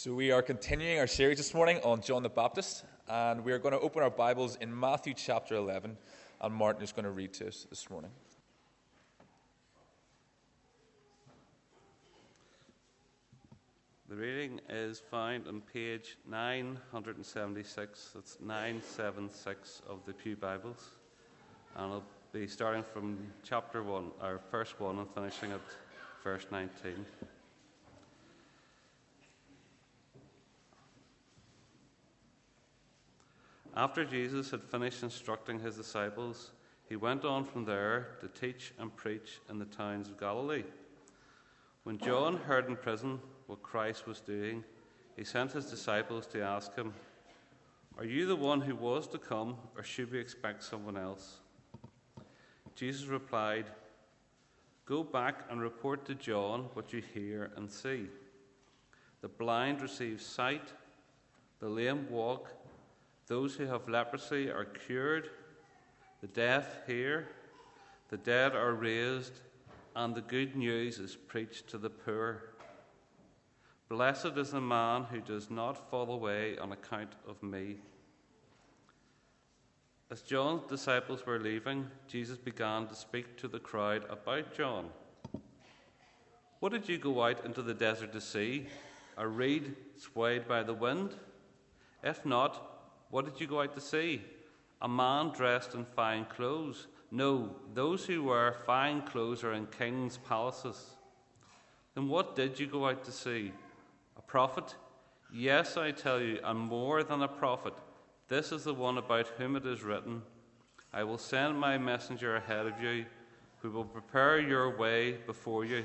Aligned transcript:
So, 0.00 0.14
we 0.14 0.30
are 0.30 0.42
continuing 0.42 1.00
our 1.00 1.08
series 1.08 1.38
this 1.38 1.52
morning 1.52 1.80
on 1.82 2.00
John 2.02 2.22
the 2.22 2.28
Baptist, 2.28 2.84
and 3.08 3.44
we 3.44 3.50
are 3.50 3.58
going 3.58 3.72
to 3.72 3.80
open 3.80 4.00
our 4.00 4.10
Bibles 4.10 4.54
in 4.60 4.78
Matthew 4.78 5.12
chapter 5.12 5.56
11, 5.56 5.96
and 6.40 6.54
Martin 6.54 6.84
is 6.84 6.92
going 6.92 7.04
to 7.04 7.10
read 7.10 7.32
to 7.32 7.48
us 7.48 7.66
this 7.68 7.90
morning. 7.90 8.12
The 14.08 14.14
reading 14.14 14.60
is 14.68 15.02
found 15.10 15.48
on 15.48 15.62
page 15.62 16.16
976. 16.30 18.10
That's 18.14 18.38
976 18.40 19.82
of 19.90 19.98
the 20.06 20.12
Pew 20.12 20.36
Bibles. 20.36 20.92
And 21.74 21.94
I'll 21.94 22.04
be 22.32 22.46
starting 22.46 22.84
from 22.84 23.18
chapter 23.42 23.82
1, 23.82 24.12
or 24.22 24.40
verse 24.52 24.78
1, 24.78 24.96
and 24.96 25.10
finishing 25.12 25.50
at 25.50 25.60
verse 26.22 26.46
19. 26.52 27.04
After 33.78 34.04
Jesus 34.04 34.50
had 34.50 34.64
finished 34.64 35.04
instructing 35.04 35.60
his 35.60 35.76
disciples, 35.76 36.50
he 36.88 36.96
went 36.96 37.24
on 37.24 37.44
from 37.44 37.64
there 37.64 38.16
to 38.20 38.26
teach 38.26 38.74
and 38.76 38.94
preach 38.96 39.38
in 39.48 39.60
the 39.60 39.66
towns 39.66 40.08
of 40.08 40.18
Galilee. 40.18 40.64
When 41.84 41.96
John 41.96 42.38
heard 42.38 42.66
in 42.66 42.74
prison 42.74 43.20
what 43.46 43.62
Christ 43.62 44.04
was 44.04 44.18
doing, 44.18 44.64
he 45.14 45.22
sent 45.22 45.52
his 45.52 45.66
disciples 45.66 46.26
to 46.26 46.42
ask 46.42 46.74
him, 46.74 46.92
Are 47.96 48.04
you 48.04 48.26
the 48.26 48.34
one 48.34 48.60
who 48.60 48.74
was 48.74 49.06
to 49.08 49.18
come, 49.18 49.56
or 49.76 49.84
should 49.84 50.10
we 50.10 50.18
expect 50.18 50.64
someone 50.64 50.96
else? 50.96 51.36
Jesus 52.74 53.06
replied, 53.06 53.66
Go 54.86 55.04
back 55.04 55.44
and 55.50 55.60
report 55.60 56.04
to 56.06 56.16
John 56.16 56.62
what 56.74 56.92
you 56.92 57.00
hear 57.14 57.52
and 57.54 57.70
see. 57.70 58.08
The 59.20 59.28
blind 59.28 59.82
receive 59.82 60.20
sight, 60.20 60.72
the 61.60 61.68
lame 61.68 62.08
walk 62.10 62.57
those 63.28 63.54
who 63.54 63.66
have 63.66 63.88
leprosy 63.88 64.50
are 64.50 64.64
cured, 64.64 65.28
the 66.20 66.26
deaf 66.26 66.86
hear, 66.86 67.28
the 68.08 68.16
dead 68.16 68.56
are 68.56 68.72
raised, 68.72 69.40
and 69.94 70.14
the 70.14 70.22
good 70.22 70.56
news 70.56 70.98
is 70.98 71.14
preached 71.14 71.68
to 71.68 71.76
the 71.76 71.90
poor. 71.90 72.54
Blessed 73.88 74.36
is 74.36 74.50
the 74.50 74.60
man 74.60 75.04
who 75.04 75.20
does 75.20 75.50
not 75.50 75.90
fall 75.90 76.10
away 76.10 76.56
on 76.58 76.72
account 76.72 77.12
of 77.26 77.42
me. 77.42 77.76
As 80.10 80.22
John's 80.22 80.66
disciples 80.68 81.26
were 81.26 81.38
leaving, 81.38 81.86
Jesus 82.06 82.38
began 82.38 82.86
to 82.86 82.94
speak 82.94 83.36
to 83.38 83.48
the 83.48 83.58
crowd 83.58 84.06
about 84.08 84.54
John. 84.56 84.88
What 86.60 86.72
did 86.72 86.88
you 86.88 86.96
go 86.96 87.22
out 87.22 87.44
into 87.44 87.60
the 87.60 87.74
desert 87.74 88.12
to 88.14 88.20
see? 88.22 88.68
A 89.18 89.28
reed 89.28 89.76
swayed 89.96 90.48
by 90.48 90.62
the 90.62 90.72
wind? 90.72 91.14
If 92.02 92.24
not, 92.24 92.77
what 93.10 93.24
did 93.24 93.40
you 93.40 93.46
go 93.46 93.62
out 93.62 93.74
to 93.74 93.80
see? 93.80 94.22
A 94.80 94.88
man 94.88 95.30
dressed 95.30 95.74
in 95.74 95.84
fine 95.84 96.24
clothes? 96.26 96.86
No, 97.10 97.56
those 97.74 98.04
who 98.04 98.24
wear 98.24 98.56
fine 98.66 99.02
clothes 99.02 99.42
are 99.42 99.54
in 99.54 99.66
kings' 99.66 100.18
palaces. 100.18 100.90
Then 101.94 102.08
what 102.08 102.36
did 102.36 102.60
you 102.60 102.66
go 102.66 102.88
out 102.88 103.04
to 103.04 103.12
see? 103.12 103.52
A 104.16 104.22
prophet? 104.22 104.74
Yes, 105.32 105.76
I 105.76 105.90
tell 105.90 106.20
you, 106.20 106.38
and 106.44 106.58
more 106.58 107.02
than 107.02 107.22
a 107.22 107.28
prophet. 107.28 107.74
This 108.28 108.52
is 108.52 108.64
the 108.64 108.74
one 108.74 108.98
about 108.98 109.28
whom 109.38 109.56
it 109.56 109.66
is 109.66 109.82
written 109.82 110.22
I 110.92 111.04
will 111.04 111.18
send 111.18 111.58
my 111.58 111.76
messenger 111.76 112.36
ahead 112.36 112.66
of 112.66 112.80
you, 112.80 113.04
who 113.60 113.70
will 113.70 113.84
prepare 113.84 114.40
your 114.40 114.76
way 114.76 115.12
before 115.26 115.64
you. 115.64 115.84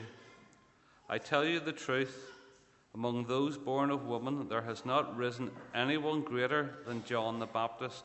I 1.10 1.18
tell 1.18 1.44
you 1.44 1.60
the 1.60 1.74
truth. 1.74 2.32
Among 2.96 3.26
those 3.26 3.58
born 3.58 3.90
of 3.90 4.06
woman, 4.06 4.48
there 4.48 4.62
has 4.62 4.86
not 4.86 5.18
risen 5.18 5.52
anyone 5.74 6.22
greater 6.22 6.78
than 6.86 7.04
John 7.04 7.40
the 7.40 7.48
Baptist. 7.48 8.04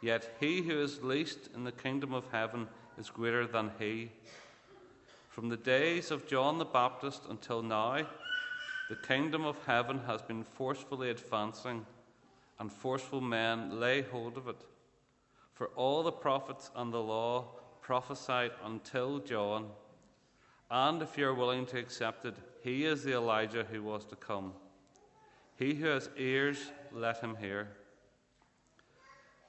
Yet 0.00 0.34
he 0.40 0.62
who 0.62 0.80
is 0.80 1.02
least 1.02 1.50
in 1.54 1.64
the 1.64 1.72
kingdom 1.72 2.14
of 2.14 2.24
heaven 2.32 2.68
is 2.98 3.10
greater 3.10 3.46
than 3.46 3.70
he. 3.78 4.10
From 5.28 5.48
the 5.48 5.56
days 5.56 6.10
of 6.10 6.26
John 6.26 6.58
the 6.58 6.64
Baptist 6.64 7.22
until 7.28 7.62
now, 7.62 8.06
the 8.88 8.96
kingdom 8.96 9.44
of 9.44 9.56
heaven 9.66 10.00
has 10.06 10.22
been 10.22 10.44
forcefully 10.44 11.10
advancing, 11.10 11.86
and 12.58 12.72
forceful 12.72 13.20
men 13.20 13.78
lay 13.78 14.02
hold 14.02 14.36
of 14.36 14.48
it. 14.48 14.60
For 15.54 15.68
all 15.76 16.02
the 16.02 16.12
prophets 16.12 16.70
and 16.74 16.92
the 16.92 17.02
law 17.02 17.46
prophesied 17.80 18.52
until 18.64 19.18
John. 19.18 19.68
And 20.70 21.02
if 21.02 21.18
you're 21.18 21.34
willing 21.34 21.66
to 21.66 21.78
accept 21.78 22.24
it, 22.24 22.34
he 22.62 22.84
is 22.84 23.02
the 23.02 23.14
Elijah 23.14 23.66
who 23.70 23.82
was 23.82 24.04
to 24.06 24.16
come. 24.16 24.52
He 25.56 25.74
who 25.74 25.86
has 25.86 26.08
ears, 26.16 26.58
let 26.92 27.18
him 27.18 27.36
hear. 27.36 27.68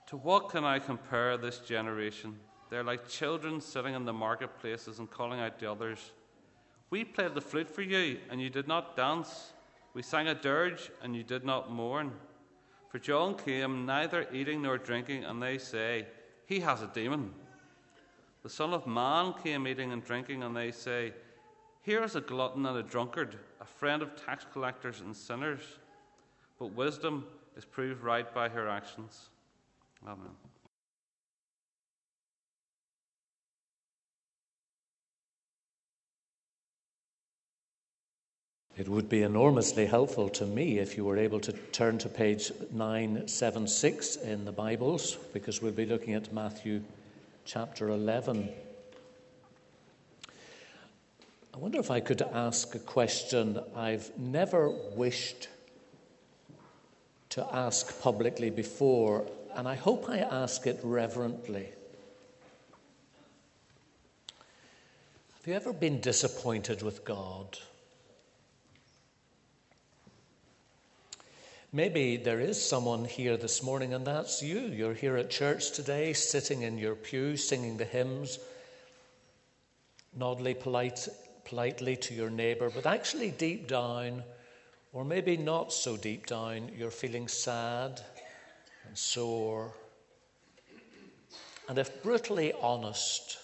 To 0.08 0.18
what 0.18 0.50
can 0.50 0.64
I 0.64 0.80
compare 0.80 1.38
this 1.38 1.60
generation? 1.60 2.40
They're 2.70 2.84
like 2.84 3.08
children 3.08 3.62
sitting 3.62 3.94
in 3.94 4.06
the 4.06 4.14
marketplaces 4.14 5.00
and 5.00 5.10
calling 5.10 5.40
out 5.40 5.60
to 5.60 5.72
others, 5.72 6.12
We 6.90 7.04
played 7.04 7.36
the 7.36 7.42
flute 7.42 7.70
for 7.70 7.84
you, 7.84 8.20
and 8.30 8.42
you 8.42 8.50
did 8.50 8.68
not 8.68 8.96
dance. 8.96 9.54
We 9.94 10.02
sang 10.02 10.28
a 10.28 10.34
dirge, 10.34 10.90
and 11.02 11.16
you 11.16 11.24
did 11.24 11.44
not 11.46 11.72
mourn. 11.72 12.12
For 12.90 13.00
John 13.00 13.36
came 13.36 13.86
neither 13.86 14.28
eating 14.32 14.64
nor 14.64 14.78
drinking, 14.78 15.24
and 15.24 15.42
they 15.42 15.60
say, 15.60 16.08
He 16.48 16.60
has 16.62 16.82
a 16.82 16.88
demon. 16.88 17.34
The 18.42 18.50
Son 18.50 18.74
of 18.74 18.88
Man 18.88 19.34
came 19.44 19.68
eating 19.68 19.92
and 19.92 20.04
drinking, 20.04 20.44
and 20.44 20.56
they 20.56 20.72
say, 20.72 21.14
Here 21.84 22.02
is 22.02 22.16
a 22.16 22.22
glutton 22.22 22.66
and 22.66 22.78
a 22.78 22.84
drunkard, 22.84 23.38
a 23.60 23.66
friend 23.66 24.02
of 24.02 24.16
tax 24.26 24.46
collectors 24.54 25.02
and 25.02 25.16
sinners. 25.16 25.60
But 26.58 26.68
wisdom 26.68 27.26
is 27.58 27.66
proved 27.66 28.02
right 28.02 28.34
by 28.34 28.48
her 28.48 28.70
actions. 28.70 29.30
Amen. 30.08 30.32
It 38.78 38.88
would 38.88 39.10
be 39.10 39.22
enormously 39.22 39.86
helpful 39.86 40.30
to 40.30 40.46
me 40.46 40.80
if 40.80 40.96
you 40.96 41.04
were 41.04 41.18
able 41.18 41.42
to 41.42 41.52
turn 41.52 41.98
to 42.00 42.10
page 42.10 42.52
976 42.72 44.16
in 44.16 44.46
the 44.46 44.52
Bibles, 44.54 45.18
because 45.34 45.62
we'll 45.62 45.74
be 45.74 45.86
looking 45.86 46.14
at 46.14 46.34
Matthew 46.34 46.82
chapter 47.46 47.90
11. 47.90 48.50
I 51.54 51.58
wonder 51.58 51.80
if 51.80 51.92
I 51.92 52.00
could 52.00 52.24
ask 52.24 52.74
a 52.74 52.80
question 52.80 53.60
I've 53.76 54.10
never 54.18 54.72
wished 54.72 55.50
to 57.30 57.48
ask 57.54 58.02
publicly 58.02 58.50
before, 58.50 59.28
and 59.54 59.68
I 59.68 59.76
hope 59.76 60.10
I 60.10 60.20
ask 60.20 60.66
it 60.66 60.80
reverently. 60.82 61.70
Have 65.36 65.48
you 65.48 65.54
ever 65.54 65.74
been 65.74 66.02
disappointed 66.02 66.82
with 66.82 67.06
God? 67.06 67.60
Maybe 71.72 72.18
there 72.18 72.40
is 72.40 72.64
someone 72.64 73.06
here 73.06 73.38
this 73.38 73.62
morning, 73.62 73.94
and 73.94 74.08
that's 74.08 74.42
you. 74.42 74.60
You're 74.60 74.94
here 74.96 75.18
at 75.18 75.30
church 75.30 75.72
today, 75.72 76.14
sitting 76.14 76.64
in 76.64 76.80
your 76.80 76.96
pew, 76.96 77.38
singing 77.38 77.78
the 77.78 77.86
hymns, 77.86 78.40
noddly 80.16 80.56
polite, 80.56 81.08
politely 81.46 81.96
to 81.98 82.14
your 82.14 82.30
neighbor, 82.30 82.70
but 82.70 82.86
actually 82.86 83.32
deep 83.32 83.68
down, 83.68 84.24
or 84.92 85.04
maybe 85.04 85.38
not 85.38 85.74
so 85.74 85.98
deep 85.98 86.26
down, 86.26 86.70
you're 86.78 86.92
feeling 86.92 87.28
sad 87.28 88.02
and 88.88 88.98
sore. 88.98 89.74
And 91.68 91.78
if 91.78 92.04
brutally 92.04 92.54
honest, 92.62 93.38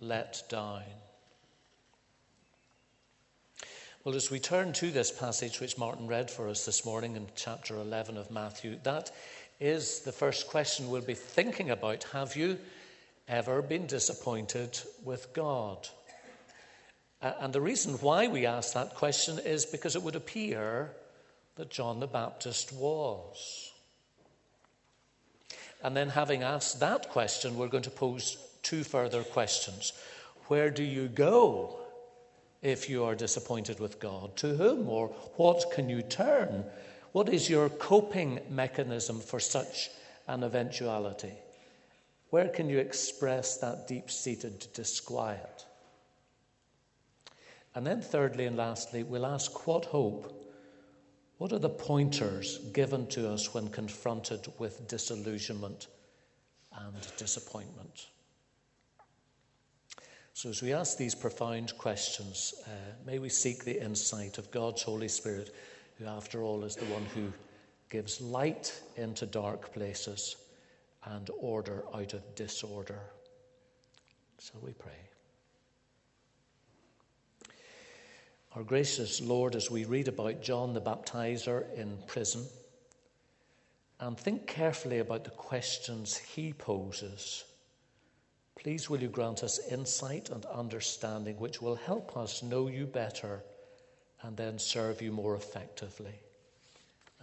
let 0.00 0.42
down. 0.48 0.82
Well, 4.04 4.14
as 4.14 4.30
we 4.30 4.38
turn 4.38 4.72
to 4.74 4.90
this 4.90 5.10
passage 5.10 5.60
which 5.60 5.76
Martin 5.76 6.06
read 6.06 6.30
for 6.30 6.48
us 6.48 6.64
this 6.64 6.86
morning 6.86 7.16
in 7.16 7.26
chapter 7.34 7.74
11 7.74 8.16
of 8.16 8.30
Matthew, 8.30 8.78
that 8.84 9.10
is 9.60 10.00
the 10.00 10.12
first 10.12 10.48
question 10.48 10.88
we'll 10.88 11.02
be 11.02 11.14
thinking 11.14 11.70
about. 11.70 12.04
Have 12.04 12.36
you 12.36 12.58
ever 13.26 13.60
been 13.60 13.86
disappointed 13.86 14.78
with 15.04 15.32
God? 15.32 15.88
And 17.20 17.52
the 17.52 17.60
reason 17.60 17.94
why 17.94 18.28
we 18.28 18.46
ask 18.46 18.74
that 18.74 18.94
question 18.94 19.38
is 19.38 19.66
because 19.66 19.96
it 19.96 20.02
would 20.02 20.14
appear 20.14 20.92
that 21.56 21.70
John 21.70 21.98
the 21.98 22.06
Baptist 22.06 22.72
was. 22.72 23.72
And 25.82 25.96
then, 25.96 26.08
having 26.08 26.42
asked 26.42 26.80
that 26.80 27.08
question, 27.10 27.56
we're 27.56 27.68
going 27.68 27.84
to 27.84 27.90
pose 27.90 28.36
two 28.62 28.84
further 28.84 29.22
questions. 29.22 29.92
Where 30.46 30.70
do 30.70 30.82
you 30.82 31.08
go 31.08 31.78
if 32.62 32.88
you 32.88 33.04
are 33.04 33.14
disappointed 33.14 33.78
with 33.80 34.00
God? 34.00 34.36
To 34.38 34.56
whom 34.56 34.88
or 34.88 35.08
what 35.36 35.70
can 35.72 35.88
you 35.88 36.02
turn? 36.02 36.64
What 37.12 37.28
is 37.28 37.50
your 37.50 37.68
coping 37.68 38.40
mechanism 38.50 39.20
for 39.20 39.40
such 39.40 39.90
an 40.26 40.44
eventuality? 40.44 41.32
Where 42.30 42.48
can 42.48 42.68
you 42.68 42.78
express 42.78 43.56
that 43.58 43.88
deep 43.88 44.10
seated 44.10 44.66
disquiet? 44.74 45.64
And 47.74 47.86
then, 47.86 48.00
thirdly 48.00 48.46
and 48.46 48.56
lastly, 48.56 49.02
we'll 49.02 49.26
ask 49.26 49.66
what 49.66 49.84
hope 49.86 50.34
What 51.38 51.52
are 51.52 51.60
the 51.60 51.68
pointers 51.68 52.58
given 52.72 53.06
to 53.08 53.30
us 53.30 53.54
when 53.54 53.68
confronted 53.68 54.48
with 54.58 54.88
disillusionment 54.88 55.86
and 56.72 56.96
disappointment? 57.16 58.08
So, 60.34 60.50
as 60.50 60.62
we 60.62 60.72
ask 60.72 60.96
these 60.96 61.14
profound 61.14 61.76
questions, 61.78 62.54
uh, 62.66 62.70
may 63.04 63.18
we 63.18 63.28
seek 63.28 63.64
the 63.64 63.82
insight 63.82 64.38
of 64.38 64.50
God's 64.50 64.82
Holy 64.82 65.08
Spirit, 65.08 65.54
who, 65.98 66.06
after 66.06 66.42
all, 66.42 66.64
is 66.64 66.76
the 66.76 66.84
one 66.86 67.04
who 67.06 67.32
gives 67.90 68.20
light 68.20 68.80
into 68.96 69.26
dark 69.26 69.72
places 69.72 70.36
and 71.04 71.30
order 71.38 71.84
out 71.94 72.14
of 72.14 72.34
disorder. 72.34 73.00
So 74.38 74.54
we 74.62 74.72
pray. 74.72 75.07
Our 78.58 78.64
gracious 78.64 79.20
Lord, 79.20 79.54
as 79.54 79.70
we 79.70 79.84
read 79.84 80.08
about 80.08 80.42
John 80.42 80.74
the 80.74 80.80
Baptizer 80.80 81.72
in 81.76 81.96
prison, 82.08 82.44
and 84.00 84.18
think 84.18 84.48
carefully 84.48 84.98
about 84.98 85.22
the 85.22 85.30
questions 85.30 86.16
he 86.16 86.52
poses 86.52 87.44
Please, 88.56 88.90
will 88.90 89.00
you 89.00 89.06
grant 89.06 89.44
us 89.44 89.60
insight 89.70 90.30
and 90.30 90.44
understanding 90.46 91.38
which 91.38 91.62
will 91.62 91.76
help 91.76 92.16
us 92.16 92.42
know 92.42 92.66
you 92.66 92.84
better 92.84 93.44
and 94.22 94.36
then 94.36 94.58
serve 94.58 95.00
you 95.00 95.12
more 95.12 95.36
effectively? 95.36 96.18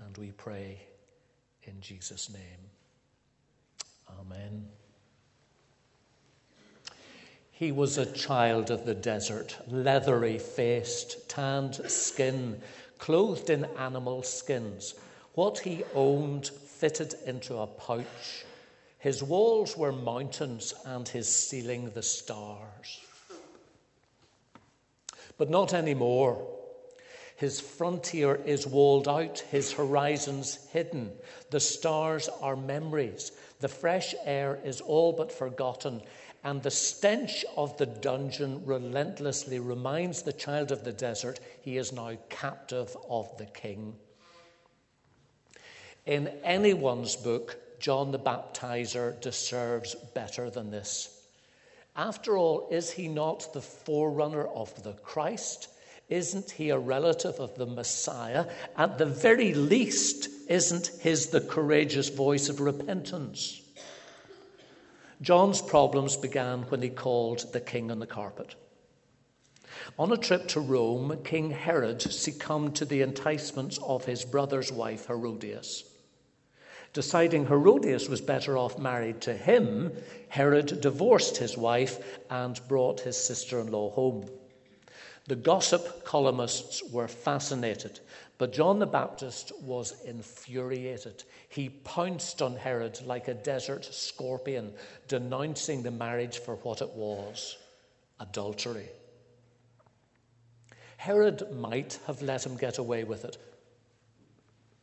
And 0.06 0.18
we 0.18 0.32
pray 0.32 0.80
in 1.64 1.82
Jesus' 1.82 2.30
name. 2.32 2.70
Amen. 4.22 4.70
He 7.56 7.72
was 7.72 7.98
a 7.98 8.06
child 8.06 8.70
of 8.70 8.86
the 8.86 8.94
desert, 8.94 9.58
leathery 9.68 10.38
faced, 10.38 11.28
tanned 11.28 11.76
skin, 11.90 12.62
clothed 13.00 13.50
in 13.50 13.66
animal 13.78 14.22
skins. 14.22 14.94
What 15.34 15.60
he 15.60 15.84
owned 15.96 16.48
fitted 16.48 17.16
into 17.26 17.58
a 17.58 17.68
pouch 17.68 18.46
his 19.06 19.22
walls 19.22 19.78
were 19.78 19.92
mountains 19.92 20.74
and 20.84 21.08
his 21.08 21.30
ceiling 21.30 21.92
the 21.92 22.02
stars. 22.02 23.02
But 25.38 25.52
not 25.52 25.76
anymore. 25.76 26.48
His 27.36 27.60
frontier 27.60 28.34
is 28.34 28.66
walled 28.66 29.08
out, 29.08 29.38
his 29.52 29.72
horizons 29.72 30.58
hidden. 30.72 31.12
The 31.52 31.60
stars 31.60 32.30
are 32.42 32.56
memories. 32.56 33.32
The 33.60 33.68
fresh 33.68 34.16
air 34.24 34.60
is 34.66 34.82
all 34.82 35.14
but 35.14 35.32
forgotten. 35.32 36.02
And 36.46 36.62
the 36.62 36.70
stench 36.70 37.44
of 37.58 37.76
the 37.78 37.88
dungeon 37.88 38.64
relentlessly 38.68 39.58
reminds 39.58 40.22
the 40.22 40.32
child 40.32 40.72
of 40.72 40.84
the 40.84 40.94
desert 40.94 41.40
he 41.64 41.78
is 41.78 41.92
now 41.92 42.12
captive 42.30 42.96
of 43.10 43.36
the 43.40 43.48
king. 43.48 43.96
In 46.06 46.28
anyone's 46.44 47.16
book, 47.16 47.58
John 47.80 48.12
the 48.12 48.20
Baptizer 48.20 49.20
deserves 49.22 49.96
better 50.14 50.52
than 50.52 50.70
this. 50.70 51.26
After 51.96 52.38
all, 52.38 52.68
is 52.70 52.92
he 52.92 53.08
not 53.08 53.52
the 53.52 53.62
forerunner 53.62 54.46
of 54.46 54.84
the 54.84 54.94
Christ? 54.94 55.70
Isn't 56.10 56.52
he 56.52 56.70
a 56.70 56.78
relative 56.78 57.40
of 57.40 57.56
the 57.56 57.66
Messiah? 57.66 58.46
At 58.78 59.00
the 59.00 59.08
very 59.08 59.56
least, 59.56 60.30
isn't 60.48 60.92
his 61.00 61.30
the 61.30 61.42
courageous 61.42 62.10
voice 62.10 62.50
of 62.50 62.60
repentance? 62.60 63.64
John's 65.22 65.62
problems 65.62 66.18
began 66.18 66.64
when 66.64 66.82
he 66.82 66.90
called 66.90 67.52
the 67.54 67.62
king 67.62 67.92
on 67.92 68.00
the 68.00 68.08
carpet. 68.08 68.56
On 69.98 70.12
a 70.12 70.18
trip 70.18 70.48
to 70.50 70.60
Rome, 70.60 71.20
King 71.24 71.52
Herod 71.52 72.02
succumbed 72.02 72.76
to 72.76 72.86
the 72.86 73.02
enticements 73.02 73.80
of 73.86 74.06
his 74.06 74.26
brother's 74.26 74.72
wife, 74.72 75.08
Herodias. 75.08 75.84
Deciding 76.94 77.48
Herodias 77.48 78.08
was 78.08 78.22
better 78.22 78.58
off 78.58 78.80
married 78.80 79.22
to 79.22 79.34
him, 79.34 79.92
Herod 80.30 80.80
divorced 80.80 81.38
his 81.38 81.58
wife 81.58 82.20
and 82.30 82.60
brought 82.68 83.02
his 83.02 83.18
sister 83.18 83.60
in 83.60 83.72
law 83.72 83.92
home. 83.92 84.30
The 85.28 85.36
gossip 85.36 86.06
columnists 86.06 86.84
were 86.92 87.08
fascinated, 87.08 88.00
but 88.38 88.52
John 88.52 88.80
the 88.80 88.86
Baptist 88.86 89.52
was 89.62 90.02
infuriated. 90.04 91.24
He 91.50 91.70
pounced 91.70 92.42
on 92.42 92.56
Herod 92.56 93.00
like 93.06 93.28
a 93.28 93.34
desert 93.34 93.86
scorpion, 93.86 94.74
denouncing 95.08 95.84
the 95.84 95.92
marriage 95.92 96.40
for 96.40 96.56
what 96.58 96.82
it 96.82 96.90
was 96.90 97.58
adultery. 98.20 98.88
Herod 100.98 101.52
might 101.54 102.00
have 102.08 102.22
let 102.22 102.46
him 102.46 102.58
get 102.58 102.78
away 102.78 103.04
with 103.04 103.26
it, 103.26 103.38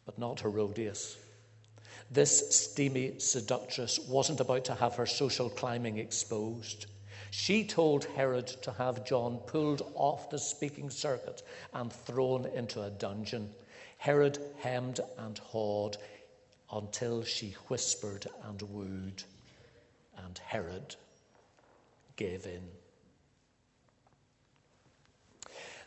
but 0.07 0.19
not 0.19 0.41
Herodias. 0.41 1.17
This 2.11 2.55
steamy 2.55 3.19
seductress 3.19 3.99
wasn't 3.99 4.41
about 4.41 4.65
to 4.67 4.75
have 4.75 4.95
her 4.97 5.07
social 5.07 5.49
climbing 5.49 5.99
exposed. 5.99 6.87
She 7.33 7.65
told 7.65 8.05
Herod 8.05 8.47
to 8.61 8.73
have 8.73 9.07
John 9.07 9.39
pulled 9.39 9.91
off 9.95 10.29
the 10.29 10.39
speaking 10.39 10.91
circuit 10.91 11.43
and 11.73 11.91
thrown 11.91 12.45
into 12.45 12.83
a 12.83 12.91
dungeon. 12.91 13.55
Herod 13.97 14.39
hemmed 14.61 15.01
and 15.17 15.39
hawed 15.39 15.97
until 16.71 17.25
she 17.25 17.57
whispered 17.69 18.27
and 18.45 18.61
wooed, 18.61 19.23
and 20.19 20.37
Herod 20.45 20.95
gave 22.17 22.45
in. 22.45 22.69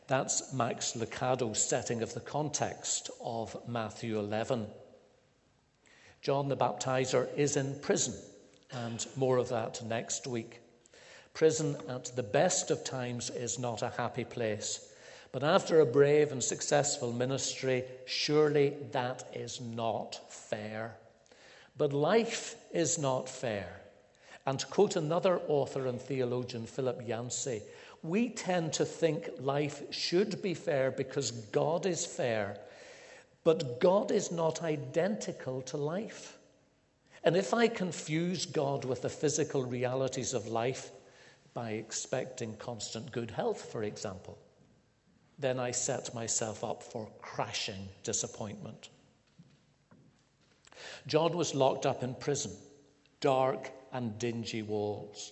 That's 0.08 0.52
Max 0.52 0.96
Lucado's 0.96 1.64
setting 1.64 2.02
of 2.02 2.16
the 2.16 2.22
context 2.22 3.12
of 3.24 3.56
Matthew 3.68 4.18
11. 4.18 4.66
John 6.24 6.50
the 6.50 6.58
Baptizer 6.58 7.30
is 7.38 7.56
in 7.56 7.80
prison, 7.82 8.16
and 8.72 9.06
more 9.16 9.38
of 9.38 9.50
that 9.50 9.84
next 9.86 10.26
week. 10.26 10.62
Prison, 11.36 11.78
at 11.88 12.06
the 12.16 12.24
best 12.24 12.72
of 12.72 12.84
times, 12.84 13.30
is 13.30 13.60
not 13.60 13.84
a 13.84 13.94
happy 13.96 14.24
place. 14.24 14.92
But 15.32 15.44
after 15.44 15.80
a 15.80 15.86
brave 15.86 16.32
and 16.32 16.44
successful 16.44 17.14
ministry, 17.14 17.84
surely 18.06 18.74
that 18.92 19.30
is 19.34 19.62
not 19.62 20.20
fair. 20.34 20.96
But 21.78 21.94
life 21.94 22.56
is 22.74 22.98
not 22.98 23.30
fair. 23.30 23.82
And 24.48 24.58
to 24.60 24.66
quote 24.66 24.96
another 24.96 25.40
author 25.48 25.86
and 25.86 26.02
theologian, 26.02 26.66
Philip 26.66 27.08
Yancey, 27.08 27.62
we 28.02 28.30
tend 28.30 28.74
to 28.74 28.86
think 28.86 29.30
life 29.40 29.84
should 29.94 30.42
be 30.42 30.56
fair 30.56 30.90
because 30.90 31.30
God 31.30 31.86
is 31.86 32.04
fair 32.04 32.58
but 33.46 33.80
God 33.80 34.12
is 34.12 34.32
not 34.32 34.64
identical 34.64 35.62
to 35.62 35.78
life. 35.78 36.38
And 37.24 37.38
if 37.38 37.54
I 37.54 37.68
confuse 37.68 38.46
God 38.46 38.84
with 38.86 39.04
the 39.04 39.10
physical 39.10 39.64
realities 39.64 40.34
of 40.34 40.48
life 40.48 40.92
by 41.56 41.72
expecting 41.72 42.56
constant 42.58 43.12
good 43.12 43.32
health, 43.32 43.72
for 43.72 43.82
example, 43.82 44.38
then 45.40 45.60
I 45.60 45.72
set 45.72 46.14
myself 46.14 46.64
up 46.64 46.84
for 46.84 47.10
crashing 47.22 47.88
disappointment. 48.04 48.90
John 51.08 51.36
was 51.36 51.56
locked 51.56 51.86
up 51.86 52.04
in 52.04 52.14
prison, 52.14 52.52
dark 53.22 53.72
and 53.94 54.20
dingy 54.20 54.62
walls. 54.62 55.32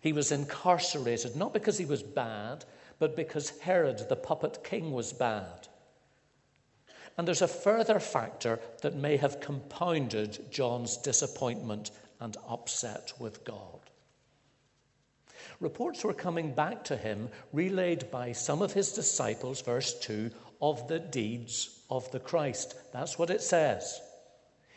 He 0.00 0.12
was 0.12 0.30
incarcerated 0.30 1.34
not 1.34 1.54
because 1.54 1.78
he 1.78 1.86
was 1.86 2.02
bad, 2.02 2.66
but 2.98 3.16
because 3.16 3.58
Herod, 3.60 4.06
the 4.08 4.16
puppet 4.16 4.62
king, 4.62 4.92
was 4.92 5.12
bad. 5.14 5.68
And 7.16 7.26
there's 7.26 7.42
a 7.42 7.48
further 7.48 7.98
factor 7.98 8.60
that 8.82 8.94
may 8.94 9.16
have 9.16 9.40
compounded 9.40 10.50
John's 10.50 10.98
disappointment 10.98 11.90
and 12.20 12.36
upset 12.46 13.12
with 13.18 13.44
God. 13.44 13.83
Reports 15.60 16.04
were 16.04 16.14
coming 16.14 16.52
back 16.52 16.84
to 16.84 16.96
him, 16.96 17.28
relayed 17.52 18.10
by 18.10 18.32
some 18.32 18.62
of 18.62 18.72
his 18.72 18.92
disciples, 18.92 19.60
verse 19.60 19.98
2, 20.00 20.30
of 20.60 20.88
the 20.88 20.98
deeds 20.98 21.80
of 21.90 22.10
the 22.10 22.20
Christ. 22.20 22.74
That's 22.92 23.18
what 23.18 23.30
it 23.30 23.42
says. 23.42 24.00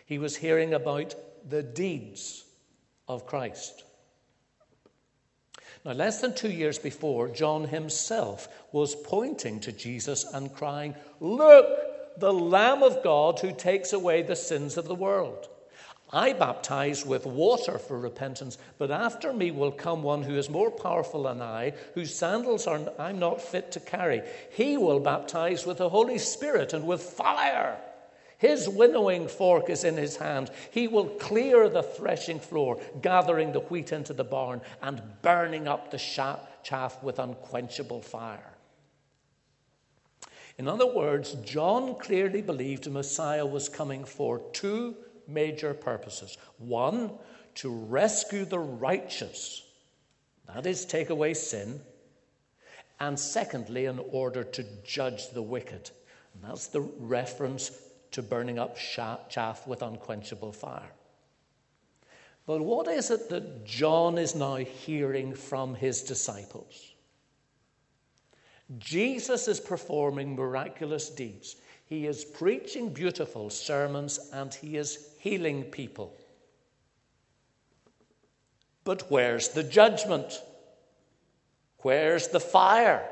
He 0.06 0.20
was 0.20 0.36
hearing 0.36 0.74
about 0.74 1.16
the 1.50 1.64
deeds 1.64 2.46
of 3.08 3.26
Christ. 3.26 3.84
Now, 5.86 5.94
less 5.94 6.22
than 6.22 6.36
two 6.36 6.52
years 6.52 6.80
before, 6.80 7.30
John 7.30 7.66
himself 7.66 8.50
was 8.72 8.96
pointing 8.96 9.60
to 9.62 9.72
Jesus 9.72 10.26
and 10.34 10.54
crying, 10.54 10.96
Look, 11.20 12.20
the 12.20 12.34
Lamb 12.34 12.84
of 12.84 13.04
God 13.04 13.40
who 13.40 13.54
takes 13.54 13.94
away 13.94 14.22
the 14.22 14.36
sins 14.36 14.78
of 14.78 14.88
the 14.88 14.96
world. 14.96 15.48
I 16.14 16.32
baptize 16.32 17.06
with 17.06 17.26
water 17.26 17.78
for 17.78 18.00
repentance, 18.00 18.58
but 18.78 18.92
after 18.92 19.34
me 19.34 19.52
will 19.52 19.72
come 19.72 20.04
one 20.04 20.24
who 20.24 20.38
is 20.38 20.50
more 20.50 20.72
powerful 20.72 21.24
than 21.24 21.42
I, 21.42 21.74
whose 21.96 22.16
sandals 22.16 22.66
are, 22.66 22.80
I'm 22.98 23.20
not 23.20 23.42
fit 23.42 23.74
to 23.74 23.82
carry. 23.82 24.22
He 24.52 24.78
will 24.78 25.02
baptize 25.02 25.66
with 25.66 25.80
the 25.80 25.90
Holy 25.90 26.18
Spirit 26.18 26.72
and 26.72 26.88
with 26.88 27.02
fire. 27.02 27.78
His 28.38 28.70
winnowing 28.70 29.28
fork 29.28 29.70
is 29.70 29.84
in 29.84 29.98
his 29.98 30.16
hand. 30.16 30.52
He 30.72 30.88
will 30.88 31.08
clear 31.08 31.68
the 31.68 31.84
threshing 31.84 32.40
floor, 32.40 32.80
gathering 33.02 33.52
the 33.52 33.62
wheat 33.62 33.92
into 33.92 34.14
the 34.14 34.24
barn 34.24 34.62
and 34.82 35.02
burning 35.24 35.68
up 35.68 35.92
the 35.92 35.98
chaff 35.98 37.04
with 37.04 37.20
unquenchable 37.20 38.02
fire. 38.02 38.54
In 40.58 40.68
other 40.68 40.88
words, 40.88 41.34
John 41.44 41.96
clearly 41.96 42.42
believed 42.42 42.86
the 42.86 42.92
Messiah 42.92 43.46
was 43.46 43.70
coming 43.70 44.06
for 44.06 44.40
two 44.54 44.96
major 45.28 45.74
purposes. 45.74 46.38
One, 46.58 47.12
to 47.56 47.70
rescue 47.70 48.46
the 48.46 48.60
righteous, 48.60 49.64
that 50.48 50.66
is, 50.66 50.86
take 50.86 51.10
away 51.10 51.34
sin. 51.34 51.82
And 53.00 53.20
secondly, 53.20 53.86
in 53.86 54.00
order 54.12 54.44
to 54.44 54.66
judge 54.84 55.30
the 55.30 55.42
wicked. 55.42 55.92
And 56.34 56.44
that's 56.44 56.68
the 56.68 56.82
reference 56.82 57.72
to 58.12 58.22
burning 58.22 58.58
up 58.58 58.78
chaff 58.78 59.68
with 59.68 59.82
unquenchable 59.82 60.52
fire. 60.52 60.92
But 62.46 62.62
what 62.62 62.88
is 62.88 63.12
it 63.12 63.30
that 63.30 63.66
John 63.66 64.18
is 64.18 64.34
now 64.34 64.56
hearing 64.56 65.36
from 65.36 65.76
his 65.76 66.02
disciples? 66.02 66.94
Jesus 68.80 69.48
is 69.48 69.60
performing 69.60 70.36
miraculous 70.36 71.10
deeds. 71.10 71.58
He 71.88 72.06
is 72.06 72.26
preaching 72.26 72.90
beautiful 72.90 73.50
sermons 73.50 74.20
and 74.34 74.54
he 74.54 74.76
is 74.76 75.10
healing 75.20 75.64
people. 75.64 76.14
But 78.84 79.10
where's 79.10 79.50
the 79.50 79.64
judgment? 79.64 80.42
Where's 81.80 82.28
the 82.28 82.42
fire? 82.42 83.08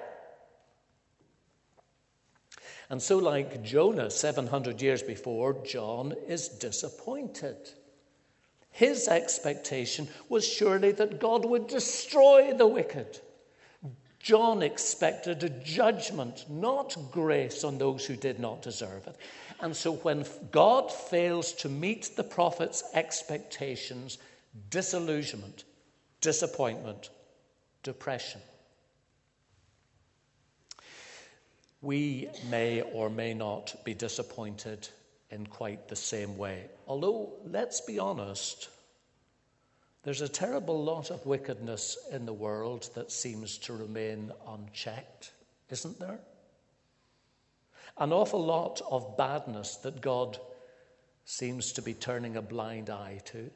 And 2.89 3.01
so, 3.01 3.17
like 3.17 3.63
Jonah 3.63 4.12
700 4.12 4.82
years 4.82 5.01
before, 5.01 5.65
John 5.65 6.13
is 6.27 6.50
disappointed. 6.50 7.58
His 8.70 9.08
expectation 9.08 10.08
was 10.27 10.48
surely 10.48 10.91
that 10.91 11.20
God 11.20 11.46
would 11.46 11.67
destroy 11.67 12.53
the 12.53 12.67
wicked. 12.67 13.22
John 14.25 14.63
expected 14.63 15.44
a 15.44 15.50
judgment, 15.50 16.50
not 16.50 16.98
grace 17.12 17.63
on 17.63 17.77
those 17.77 18.08
who 18.08 18.15
did 18.15 18.39
not 18.39 18.63
deserve 18.63 19.05
it. 19.05 19.15
And 19.60 19.75
so 19.75 19.91
when 19.98 20.25
God 20.51 20.91
fails 20.91 21.51
to 21.53 21.70
meet 21.70 22.10
the 22.15 22.24
prophet's 22.24 22.84
expectations, 22.96 24.17
disillusionment, 24.72 25.63
disappointment, 26.22 27.12
depression. 27.84 28.41
We 31.84 32.29
may 32.50 32.82
or 32.82 33.12
may 33.12 33.36
not 33.36 33.75
be 33.86 33.94
disappointed 33.94 34.89
in 35.29 35.46
quite 35.46 35.88
the 35.88 35.96
same 35.96 36.36
way. 36.36 36.65
Although, 36.88 37.34
let's 37.46 37.79
be 37.79 38.00
honest, 38.00 38.70
there's 40.06 40.22
a 40.22 40.30
terrible 40.30 40.84
lot 40.84 41.10
of 41.10 41.26
wickedness 41.26 41.98
in 42.12 42.28
the 42.28 42.34
world 42.34 42.88
that 42.94 43.12
seems 43.12 43.58
to 43.58 43.74
remain 43.74 44.32
unchecked, 44.48 45.32
isn't 45.72 46.00
there? 46.00 46.20
An 47.98 48.14
awful 48.14 48.46
lot 48.46 48.82
of 48.90 49.18
badness 49.18 49.78
that 49.78 50.02
God 50.02 50.38
seems 51.26 51.72
to 51.74 51.82
be 51.82 51.96
turning 51.96 52.38
a 52.38 52.42
blind 52.44 52.92
eye 52.92 53.20
to. 53.26 53.50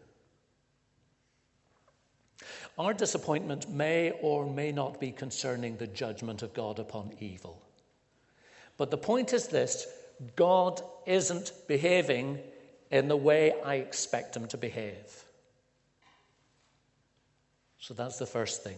Our 2.79 2.95
disappointment 2.95 3.69
may 3.69 4.11
or 4.21 4.49
may 4.49 4.71
not 4.71 4.99
be 4.99 5.11
concerning 5.11 5.77
the 5.77 5.85
judgment 5.85 6.41
of 6.41 6.55
God 6.55 6.79
upon 6.79 7.11
evil. 7.19 7.61
But 8.75 8.89
the 8.89 8.97
point 8.97 9.33
is 9.33 9.49
this 9.49 9.85
God 10.35 10.81
isn't 11.05 11.51
behaving 11.67 12.39
in 12.89 13.07
the 13.07 13.17
way 13.17 13.53
I 13.63 13.75
expect 13.75 14.35
him 14.35 14.47
to 14.47 14.57
behave. 14.57 15.25
So 17.79 17.93
that's 17.93 18.19
the 18.19 18.25
first 18.25 18.63
thing 18.63 18.77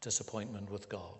disappointment 0.00 0.70
with 0.70 0.88
God. 0.88 1.18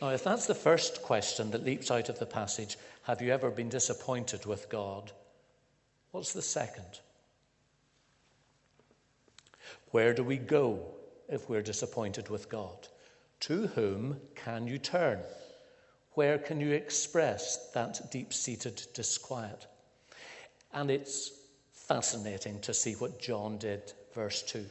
Now, 0.00 0.10
if 0.10 0.24
that's 0.24 0.46
the 0.46 0.54
first 0.54 1.02
question 1.02 1.50
that 1.52 1.64
leaps 1.64 1.90
out 1.90 2.10
of 2.10 2.18
the 2.18 2.26
passage, 2.26 2.76
have 3.04 3.22
you 3.22 3.32
ever 3.32 3.50
been 3.50 3.70
disappointed 3.70 4.44
with 4.44 4.68
God? 4.68 5.10
What's 6.10 6.34
the 6.34 6.42
second? 6.42 7.00
Where 9.92 10.12
do 10.12 10.22
we 10.22 10.36
go 10.36 10.80
if 11.28 11.48
we're 11.48 11.62
disappointed 11.62 12.28
with 12.28 12.50
God? 12.50 12.88
To 13.40 13.68
whom 13.68 14.20
can 14.34 14.66
you 14.66 14.78
turn? 14.78 15.20
Where 16.12 16.38
can 16.38 16.60
you 16.60 16.72
express 16.72 17.70
that 17.72 18.10
deep 18.10 18.34
seated 18.34 18.82
disquiet? 18.92 19.66
And 20.74 20.90
it's 20.90 21.32
fascinating 21.86 22.60
to 22.60 22.74
see 22.74 22.94
what 22.94 23.20
John 23.20 23.58
did, 23.58 23.92
verse 24.14 24.42
2. 24.42 24.64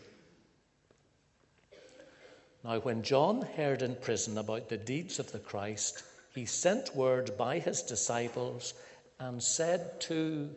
Now, 2.64 2.80
when 2.80 3.04
John 3.04 3.42
heard 3.42 3.82
in 3.82 3.96
prison 3.96 4.38
about 4.38 4.70
the 4.70 4.78
deeds 4.78 5.20
of 5.20 5.32
the 5.32 5.40
Christ, 5.40 6.04
he 6.34 6.46
sent 6.46 6.96
word 6.96 7.38
by 7.38 7.60
his 7.60 7.82
disciples 7.84 8.74
and 9.20 9.42
said 9.42 10.02
to 10.02 10.50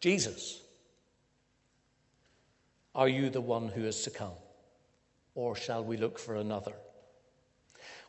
Jesus, 0.00 0.60
Are 2.94 3.08
you 3.08 3.30
the 3.30 3.40
one 3.40 3.68
who 3.68 3.84
is 3.84 4.02
to 4.02 4.10
come, 4.10 4.32
or 5.34 5.54
shall 5.54 5.84
we 5.84 5.96
look 5.96 6.18
for 6.18 6.34
another? 6.34 6.72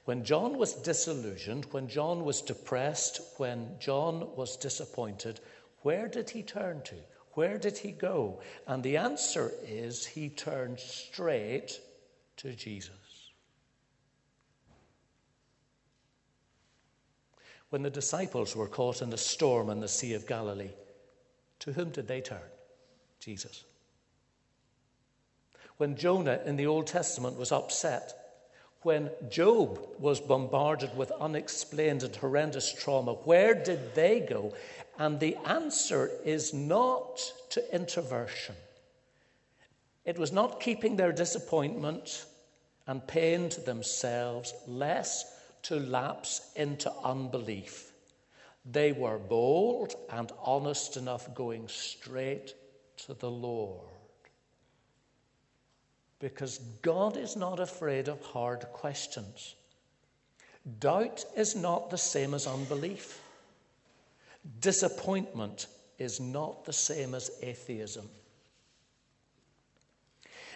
When 0.06 0.24
John 0.24 0.58
was 0.58 0.74
disillusioned, 0.74 1.66
when 1.66 1.88
John 1.88 2.26
was 2.26 2.42
depressed, 2.42 3.22
when 3.38 3.76
John 3.80 4.36
was 4.36 4.58
disappointed, 4.58 5.40
where 5.82 6.08
did 6.08 6.30
he 6.30 6.44
turn 6.44 6.82
to? 6.84 6.96
Where 7.34 7.58
did 7.58 7.78
he 7.78 7.92
go? 7.92 8.42
And 8.68 8.84
the 8.84 8.98
answer 8.98 9.52
is 9.66 10.06
he 10.06 10.30
turned 10.30 10.80
straight 10.80 11.80
to 12.38 12.54
Jesus. 12.54 12.92
When 17.70 17.84
the 17.84 17.90
disciples 17.90 18.56
were 18.56 18.68
caught 18.68 19.02
in 19.02 19.10
the 19.10 19.18
storm 19.18 19.70
in 19.70 19.80
the 19.80 19.88
Sea 19.88 20.16
of 20.16 20.28
Galilee, 20.28 20.72
to 21.60 21.74
whom 21.74 21.92
did 21.92 22.08
they 22.08 22.22
turn? 22.22 22.40
Jesus. 23.20 23.64
When 25.78 25.96
Jonah 25.96 26.42
in 26.46 26.56
the 26.56 26.68
Old 26.68 26.88
Testament 26.88 27.38
was 27.38 27.52
upset, 27.52 28.29
when 28.82 29.10
Job 29.30 29.80
was 30.00 30.22
bombarded 30.22 30.96
with 30.96 31.12
unexplained 31.20 32.04
and 32.04 32.16
horrendous 32.16 32.74
trauma, 32.74 33.14
where 33.14 33.54
did 33.54 33.94
they 33.94 34.22
go? 34.22 34.54
And 34.98 35.20
the 35.20 35.36
answer 35.46 36.12
is 36.24 36.54
not 36.54 37.20
to 37.52 37.76
introversion. 37.76 38.56
It 40.06 40.18
was 40.18 40.32
not 40.32 40.60
keeping 40.60 40.96
their 40.96 41.12
disappointment 41.12 42.26
and 42.88 43.06
pain 43.06 43.50
to 43.50 43.62
themselves, 43.62 44.54
less 44.66 45.26
to 45.64 45.80
lapse 45.80 46.52
into 46.56 46.92
unbelief. 47.04 47.92
They 48.66 48.92
were 48.92 49.18
bold 49.18 49.94
and 50.10 50.32
honest 50.44 50.98
enough 50.98 51.34
going 51.34 51.68
straight 51.68 52.54
to 53.06 53.14
the 53.14 53.30
Lord. 53.30 53.99
Because 56.20 56.60
God 56.82 57.16
is 57.16 57.36
not 57.36 57.60
afraid 57.60 58.08
of 58.08 58.22
hard 58.22 58.62
questions. 58.74 59.56
Doubt 60.80 61.26
is 61.36 61.56
not 61.56 61.90
the 61.90 61.98
same 61.98 62.34
as 62.34 62.46
unbelief. 62.46 63.22
Disappointment 64.60 65.68
is 65.98 66.20
not 66.20 66.66
the 66.66 66.74
same 66.74 67.16
as 67.16 67.32
atheism. 67.42 68.10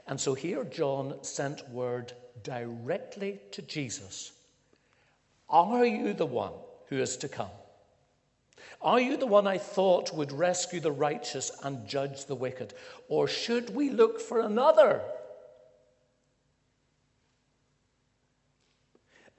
And 0.08 0.20
so 0.20 0.34
here 0.34 0.66
John 0.66 1.24
sent 1.24 1.68
word 1.70 2.14
directly 2.44 3.40
to 3.52 3.62
Jesus 3.62 4.34
Are 5.50 5.86
you 5.86 6.14
the 6.14 6.26
one 6.26 6.54
who 6.88 7.00
is 7.00 7.16
to 7.18 7.30
come? 7.30 7.50
Are 8.82 9.00
you 9.00 9.16
the 9.16 9.28
one 9.28 9.48
I 9.48 9.58
thought 9.58 10.14
would 10.14 10.34
rescue 10.34 10.82
the 10.82 10.92
righteous 10.92 11.52
and 11.64 11.88
judge 11.88 12.26
the 12.26 12.36
wicked? 12.36 12.74
Or 13.08 13.28
should 13.28 13.74
we 13.74 13.90
look 13.90 14.20
for 14.20 14.42
another? 14.42 15.02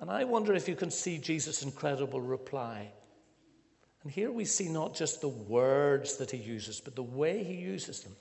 And 0.04 0.10
I 0.10 0.24
wonder 0.24 0.52
if 0.52 0.68
you 0.68 0.76
can 0.76 0.90
see 0.90 1.16
Jesus' 1.16 1.62
incredible 1.62 2.20
reply. 2.20 2.90
And 4.02 4.12
here 4.12 4.30
we 4.30 4.44
see 4.44 4.68
not 4.68 4.94
just 4.94 5.22
the 5.22 5.28
words 5.30 6.18
that 6.18 6.30
he 6.30 6.36
uses, 6.36 6.78
but 6.78 6.94
the 6.94 7.02
way 7.02 7.42
he 7.42 7.54
uses 7.54 8.00
them. 8.00 8.14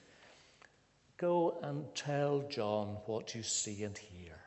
Go 1.18 1.58
and 1.62 1.84
tell 1.94 2.46
John 2.50 3.00
what 3.06 3.36
you 3.36 3.44
see 3.44 3.84
and 3.84 3.98
hear. 3.98 4.40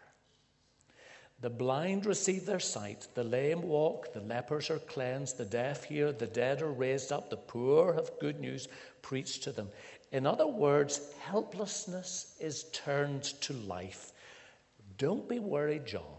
The 1.43 1.51
blind 1.51 2.07
receive 2.07 2.47
their 2.47 2.59
sight, 2.59 3.07
the 3.15 3.25
lame 3.25 3.61
walk, 3.61 4.15
the 4.15 4.21
lepers 4.21 4.71
are 4.71 4.79
cleansed, 4.79 5.37
the 5.37 5.45
deaf 5.45 5.85
hear, 5.85 6.13
the 6.13 6.27
dead 6.27 6.63
are 6.63 6.73
raised 6.73 7.13
up, 7.13 7.29
the 7.29 7.37
poor 7.37 7.93
have 7.93 8.19
good 8.19 8.41
news 8.41 8.67
preached 9.03 9.43
to 9.43 9.53
them. 9.53 9.69
In 10.11 10.25
other 10.25 10.47
words, 10.47 11.13
helplessness 11.21 12.35
is 12.41 12.65
turned 12.73 13.25
to 13.43 13.53
life. 13.53 14.13
Don't 14.97 15.29
be 15.29 15.39
worried, 15.39 15.85
John. 15.85 16.16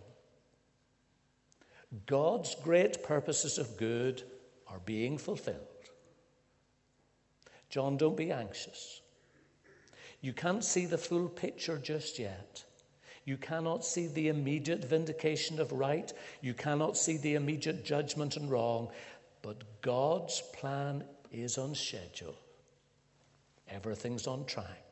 God's 2.06 2.56
great 2.56 3.04
purposes 3.04 3.58
of 3.58 3.78
good 3.78 4.24
are 4.68 4.80
being 4.80 5.18
fulfilled. 5.18 5.58
John, 7.70 7.98
don't 7.98 8.18
be 8.18 8.32
anxious. 8.32 9.02
You 10.22 10.34
can't 10.34 10.64
see 10.64 10.86
the 10.86 10.98
full 10.98 11.30
picture 11.30 11.78
just 11.78 12.20
yet. 12.20 12.64
You 13.26 13.38
cannot 13.38 13.86
see 13.86 14.08
the 14.08 14.30
immediate 14.30 14.86
vindication 14.86 15.60
of 15.60 15.72
right. 15.72 16.12
You 16.42 16.54
cannot 16.54 16.98
see 16.98 17.18
the 17.18 17.36
immediate 17.36 17.84
judgment 17.84 18.38
and 18.38 18.50
wrong. 18.50 18.90
But 19.42 19.82
God's 19.82 20.42
plan 20.54 21.04
is 21.32 21.58
on 21.58 21.76
schedule, 21.76 22.36
everything's 23.70 24.28
on 24.28 24.46
track. 24.46 24.87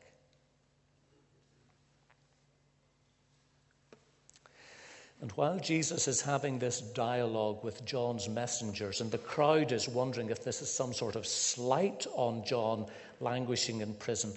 And 5.21 5.31
while 5.31 5.59
Jesus 5.59 6.07
is 6.07 6.21
having 6.21 6.59
this 6.59 6.81
dialogue 6.81 7.63
with 7.63 7.85
John's 7.85 8.27
messengers, 8.27 9.01
and 9.01 9.09
the 9.09 9.17
crowd 9.17 9.71
is 9.71 9.87
wondering 9.87 10.29
if 10.29 10.43
this 10.43 10.61
is 10.61 10.69
some 10.69 10.93
sort 10.93 11.15
of 11.15 11.25
slight 11.25 12.05
on 12.13 12.43
John 12.45 12.85
languishing 13.19 13.81
in 13.81 13.93
prison, 13.93 14.33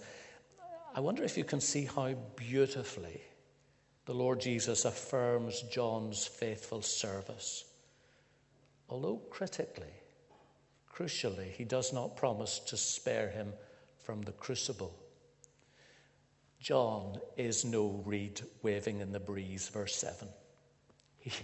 I 0.95 1.01
wonder 1.01 1.25
if 1.25 1.37
you 1.37 1.45
can 1.45 1.61
see 1.61 1.85
how 1.85 2.15
beautifully 2.37 3.21
the 4.07 4.15
Lord 4.15 4.41
Jesus 4.41 4.85
affirms 4.85 5.63
John's 5.71 6.27
faithful 6.27 6.81
service. 6.81 7.65
Although 8.89 9.21
critically, 9.31 9.93
crucially, 10.91 11.51
he 11.53 11.65
does 11.65 11.93
not 11.93 12.17
promise 12.17 12.61
to 12.61 12.77
spare 12.77 13.29
him 13.29 13.53
from 14.03 14.23
the 14.23 14.33
crucible. 14.33 14.95
John 16.61 17.21
is 17.37 17.65
no 17.65 18.03
reed 18.07 18.41
waving 18.63 19.01
in 19.01 19.13
the 19.13 19.21
breeze, 19.21 19.69
verse 19.69 19.95
7. 19.95 20.29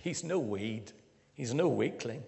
He's 0.02 0.24
no 0.24 0.38
weed, 0.38 0.92
he's 1.34 1.54
no 1.54 1.68
weakling. 1.68 2.22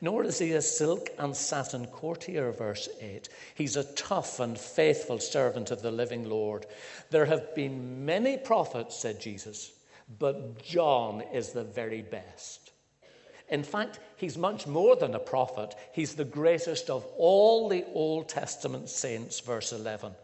Nor 0.00 0.24
is 0.24 0.38
he 0.38 0.52
a 0.52 0.62
silk 0.62 1.10
and 1.18 1.34
satin 1.36 1.86
courtier, 1.86 2.50
verse 2.50 2.88
8. 3.00 3.28
He's 3.54 3.76
a 3.76 3.84
tough 3.94 4.40
and 4.40 4.58
faithful 4.58 5.18
servant 5.18 5.70
of 5.70 5.82
the 5.82 5.92
living 5.92 6.28
Lord. 6.28 6.66
There 7.10 7.26
have 7.26 7.54
been 7.54 8.04
many 8.04 8.36
prophets, 8.36 8.96
said 8.96 9.20
Jesus, 9.20 9.72
but 10.18 10.62
John 10.62 11.22
is 11.32 11.50
the 11.50 11.64
very 11.64 12.02
best. 12.02 12.72
In 13.48 13.62
fact, 13.62 14.00
he's 14.16 14.38
much 14.38 14.66
more 14.66 14.96
than 14.96 15.14
a 15.14 15.20
prophet. 15.20 15.74
He's 15.92 16.14
the 16.14 16.24
greatest 16.24 16.90
of 16.90 17.04
all 17.16 17.68
the 17.68 17.84
Old 17.92 18.28
Testament 18.28 18.88
saints, 18.88 19.40
verse 19.40 19.72
11. 19.72 20.14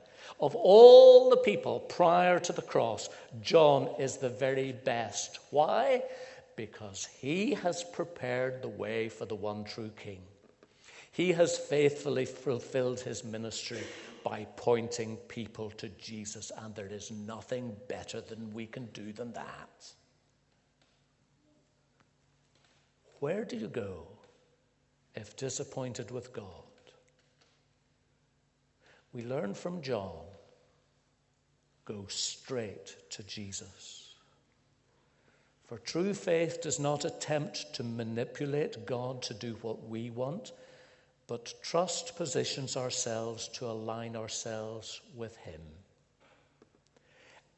Of 0.40 0.54
all 0.54 1.30
the 1.30 1.36
people 1.36 1.80
prior 1.80 2.38
to 2.40 2.52
the 2.52 2.62
cross, 2.62 3.08
John 3.42 3.88
is 3.98 4.18
the 4.18 4.28
very 4.28 4.72
best. 4.72 5.40
Why? 5.50 6.02
Because 6.54 7.08
he 7.20 7.54
has 7.54 7.82
prepared 7.82 8.62
the 8.62 8.68
way 8.68 9.08
for 9.08 9.24
the 9.26 9.34
one 9.34 9.64
true 9.64 9.90
King. 9.96 10.20
He 11.10 11.32
has 11.32 11.58
faithfully 11.58 12.24
fulfilled 12.24 13.00
his 13.00 13.24
ministry 13.24 13.82
by 14.22 14.46
pointing 14.56 15.16
people 15.28 15.70
to 15.70 15.88
Jesus, 15.88 16.52
and 16.56 16.74
there 16.74 16.86
is 16.86 17.10
nothing 17.10 17.74
better 17.88 18.20
than 18.20 18.52
we 18.52 18.66
can 18.66 18.86
do 18.92 19.12
than 19.12 19.32
that. 19.32 19.92
Where 23.18 23.44
do 23.44 23.56
you 23.56 23.66
go 23.66 24.06
if 25.16 25.34
disappointed 25.36 26.12
with 26.12 26.32
God? 26.32 26.67
We 29.12 29.24
learn 29.24 29.54
from 29.54 29.82
John 29.82 30.12
go 31.84 32.04
straight 32.08 32.96
to 33.10 33.22
Jesus. 33.22 34.14
For 35.64 35.78
true 35.78 36.14
faith 36.14 36.60
does 36.60 36.78
not 36.78 37.04
attempt 37.04 37.74
to 37.74 37.82
manipulate 37.82 38.86
God 38.86 39.22
to 39.22 39.34
do 39.34 39.56
what 39.62 39.88
we 39.88 40.10
want, 40.10 40.52
but 41.26 41.54
trust 41.62 42.16
positions 42.16 42.76
ourselves 42.76 43.48
to 43.48 43.66
align 43.66 44.16
ourselves 44.16 45.00
with 45.14 45.36
Him. 45.36 45.60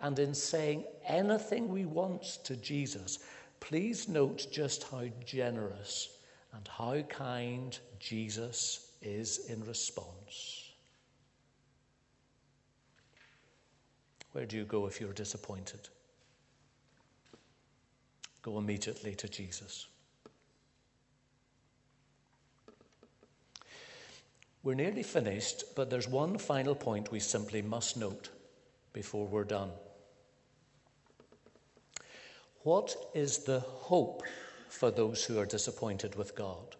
And 0.01 0.19
in 0.19 0.35
saying 0.35 0.85
anything 1.07 1.69
we 1.69 1.85
want 1.85 2.23
to 2.45 2.57
Jesus, 2.57 3.19
please 3.61 4.09
note 4.09 4.47
just 4.51 4.85
how 4.91 5.05
generous 5.25 6.19
and 6.53 6.67
how 6.67 7.01
kind 7.03 7.79
Jesus 7.99 8.91
is 9.03 9.47
in 9.49 9.65
response. 9.65 10.60
Where 14.33 14.47
do 14.47 14.57
you 14.57 14.65
go 14.65 14.87
if 14.87 15.01
you're 15.01 15.13
disappointed? 15.13 15.89
Go 18.43 18.59
immediately 18.59 19.15
to 19.17 19.29
Jesus. 19.29 19.89
We're 24.63 24.75
nearly 24.75 25.03
finished, 25.03 25.65
but 25.75 25.89
there's 25.91 26.09
one 26.09 26.37
final 26.39 26.75
point 26.75 27.11
we 27.11 27.21
simply 27.21 27.63
must 27.63 27.97
note 27.97 28.29
before 28.93 29.27
we're 29.27 29.45
done. 29.45 29.71
What 32.63 32.95
is 33.15 33.39
the 33.39 33.61
hope 33.61 34.23
for 34.69 34.91
those 34.91 35.25
who 35.25 35.39
are 35.39 35.47
disappointed 35.47 36.15
with 36.15 36.37
God? 36.37 36.77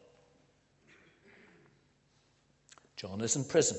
John 2.97 3.23
is 3.23 3.35
in 3.35 3.45
prison. 3.45 3.79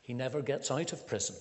He 0.00 0.14
never 0.14 0.42
gets 0.42 0.70
out 0.70 0.92
of 0.92 1.08
prison. 1.08 1.34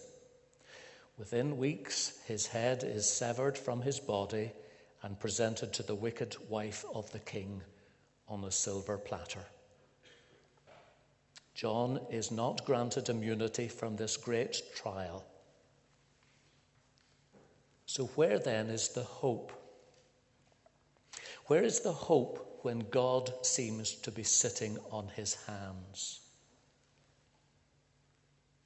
Within 1.20 1.58
weeks, 1.58 2.18
his 2.28 2.48
head 2.48 2.86
is 2.86 3.12
severed 3.12 3.58
from 3.58 3.82
his 3.82 4.00
body 4.00 4.54
and 5.04 5.20
presented 5.20 5.74
to 5.74 5.84
the 5.84 5.94
wicked 5.94 6.38
wife 6.50 6.86
of 6.94 7.12
the 7.12 7.20
king 7.20 7.62
on 8.30 8.46
a 8.46 8.52
silver 8.52 8.98
platter. 8.98 9.44
John 11.54 12.00
is 12.10 12.32
not 12.32 12.66
granted 12.66 13.10
immunity 13.10 13.68
from 13.68 13.98
this 13.98 14.16
great 14.16 14.62
trial. 14.74 15.26
So, 17.86 18.06
where 18.16 18.40
then 18.40 18.70
is 18.70 18.88
the 18.88 19.04
hope? 19.04 19.52
Where 21.48 21.64
is 21.64 21.82
the 21.82 21.92
hope 21.92 22.60
when 22.62 22.80
God 22.92 23.46
seems 23.46 23.96
to 23.96 24.12
be 24.12 24.24
sitting 24.24 24.78
on 24.90 25.10
his 25.10 25.34
hands? 25.34 26.22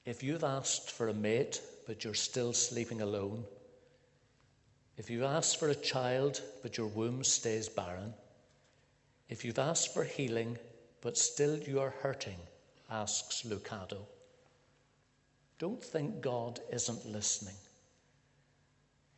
If 0.06 0.22
you've 0.22 0.44
asked 0.44 0.92
for 0.92 1.08
a 1.08 1.14
mate 1.14 1.62
but 1.88 2.04
you're 2.04 2.14
still 2.14 2.52
sleeping 2.52 3.02
alone, 3.02 3.46
if 4.98 5.10
you've 5.10 5.24
asked 5.24 5.58
for 5.60 5.70
a 5.70 5.76
child 5.76 6.42
but 6.62 6.78
your 6.78 6.88
womb 6.88 7.24
stays 7.24 7.70
barren, 7.70 8.14
if 9.30 9.46
you've 9.46 9.60
asked 9.60 9.94
for 9.94 10.04
healing 10.04 10.58
but 11.02 11.18
still 11.18 11.58
you 11.58 11.80
are 11.80 11.94
hurting, 12.02 12.38
asks 12.90 13.44
Lucado, 13.44 14.06
don't 15.58 15.84
think 15.84 16.20
God 16.20 16.60
isn't 16.72 17.06
listening. 17.06 17.56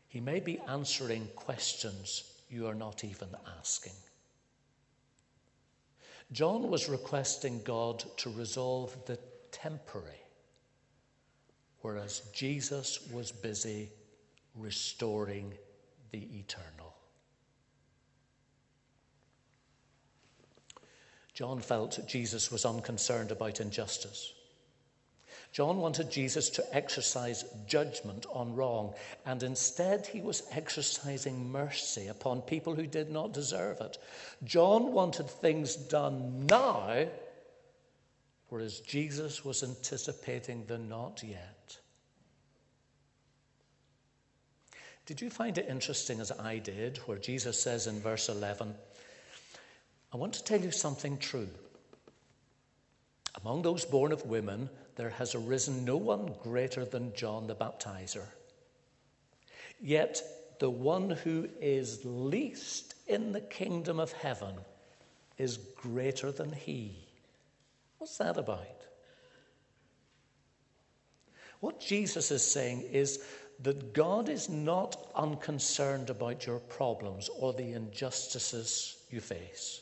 He 0.08 0.20
may 0.20 0.40
be 0.40 0.60
answering 0.68 1.28
questions 1.36 2.32
you 2.50 2.68
are 2.68 2.76
not 2.76 3.04
even 3.04 3.30
asking. 3.60 3.94
John 6.32 6.70
was 6.70 6.90
requesting 6.90 7.62
God 7.64 8.04
to 8.18 8.30
resolve 8.30 8.96
the 9.06 9.20
temporary 9.52 10.25
whereas 11.86 12.24
Jesus 12.34 13.00
was 13.12 13.32
busy 13.32 13.92
restoring 14.56 15.54
the 16.10 16.24
eternal. 16.40 16.96
John 21.36 21.60
felt 21.60 22.00
Jesus 22.08 22.52
was 22.52 22.66
unconcerned 22.66 23.30
about 23.30 23.62
injustice. 23.62 24.34
John 25.52 25.78
wanted 25.78 26.10
Jesus 26.10 26.50
to 26.50 26.76
exercise 26.76 27.46
judgment 27.68 28.26
on 28.34 28.56
wrong, 28.56 28.96
and 29.28 29.44
instead 29.44 30.08
he 30.08 30.22
was 30.22 30.42
exercising 30.54 31.52
mercy 31.52 32.08
upon 32.08 32.42
people 32.42 32.74
who 32.74 32.88
did 32.88 33.12
not 33.12 33.32
deserve 33.32 33.80
it. 33.80 34.00
John 34.44 34.92
wanted 34.92 35.30
things 35.30 35.76
done 35.76 36.48
now 36.48 37.06
whereas 38.56 38.80
Jesus 38.80 39.44
was 39.44 39.64
anticipating 39.64 40.64
the 40.66 40.78
not 40.78 41.22
yet. 41.22 41.78
Did 45.06 45.20
you 45.20 45.30
find 45.30 45.58
it 45.58 45.68
interesting, 45.68 46.22
as 46.22 46.32
I 46.32 46.60
did, 46.60 47.00
where 47.00 47.18
Jesus 47.18 47.62
says 47.62 47.86
in 47.86 48.00
verse 48.00 48.30
11, 48.30 48.74
I 50.14 50.16
want 50.16 50.32
to 50.36 50.44
tell 50.46 50.62
you 50.62 50.72
something 50.72 51.18
true. 51.18 51.50
Among 53.42 53.62
those 53.62 53.84
born 53.84 54.14
of 54.14 54.26
women, 54.26 54.70
there 54.96 55.10
has 55.10 55.36
arisen 55.36 55.84
no 55.84 55.98
one 55.98 56.34
greater 56.42 56.86
than 56.86 57.14
John 57.14 57.48
the 57.48 57.56
Baptizer. 57.56 58.28
Yet 59.82 60.24
the 60.62 60.70
one 60.70 61.10
who 61.10 61.50
is 61.60 62.06
least 62.06 62.96
in 63.06 63.34
the 63.34 63.42
kingdom 63.42 64.00
of 64.00 64.14
heaven 64.14 64.56
is 65.38 65.58
greater 65.58 66.32
than 66.32 66.54
he. 66.54 67.05
What's 68.06 68.20
that 68.20 68.38
about? 68.38 68.86
What 71.60 71.80
Jesus 71.80 72.30
is 72.30 72.46
saying 72.46 72.82
is 72.92 73.26
that 73.64 73.96
God 73.96 74.30
is 74.30 74.48
not 74.48 75.10
unconcerned 75.16 76.12
about 76.12 76.46
your 76.46 76.60
problems 76.60 77.32
or 77.40 77.52
the 77.52 77.74
injustices 77.74 78.98
you 79.10 79.22
face. 79.22 79.82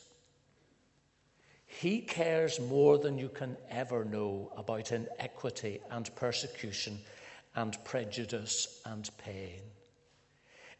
He 1.66 2.00
cares 2.00 2.58
more 2.58 2.96
than 2.96 3.18
you 3.18 3.28
can 3.28 3.58
ever 3.68 4.06
know 4.06 4.50
about 4.56 4.90
inequity 4.90 5.82
and 5.90 6.08
persecution, 6.16 7.00
and 7.54 7.76
prejudice 7.84 8.80
and 8.86 9.10
pain. 9.18 9.60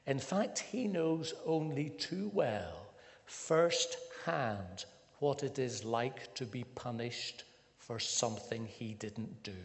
In 0.07 0.19
fact, 0.19 0.61
he 0.61 0.89
knows 0.89 1.35
only 1.45 1.91
too 1.91 2.31
well, 2.33 2.87
first 3.27 3.99
hand, 4.25 4.87
what 5.25 5.43
it 5.43 5.59
is 5.59 5.87
like 5.87 6.35
to 6.35 6.45
be 6.45 6.65
punished 6.75 7.45
for 7.79 7.99
something 7.99 8.67
he 8.67 8.93
didn't 8.93 9.43
do. 9.43 9.63